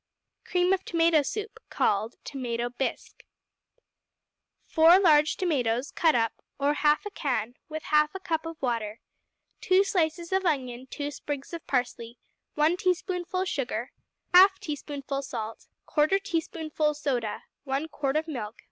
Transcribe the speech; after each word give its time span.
Cream 0.45 0.73
of 0.73 0.83
Tomato 0.83 1.21
Soup, 1.21 1.59
Called 1.69 2.15
Tomato 2.23 2.71
Bisque. 2.71 3.23
4 4.65 4.97
large 4.99 5.37
tomatoes, 5.37 5.91
cut 5.91 6.15
up, 6.15 6.33
or 6.59 6.73
1/2 6.73 7.13
can, 7.13 7.53
with 7.69 7.83
1/2 7.83 8.23
cup 8.23 8.47
of 8.47 8.59
water. 8.63 8.99
2 9.61 9.83
slices 9.83 10.31
of 10.33 10.43
onion. 10.43 10.87
2 10.87 11.11
sprigs 11.11 11.53
of 11.53 11.67
parsley. 11.67 12.17
1 12.55 12.77
teaspoonful 12.77 13.41
of 13.41 13.47
sugar. 13.47 13.91
1/2 14.33 14.57
teaspoonful 14.59 15.21
salt. 15.21 15.67
1/4 15.87 16.17
teaspoonful 16.23 16.95
soda. 16.95 17.43
1 17.65 17.87
quart 17.87 18.17
of 18.17 18.27
milk. 18.27 18.55